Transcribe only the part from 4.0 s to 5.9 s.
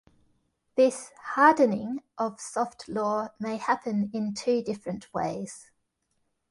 in two different ways.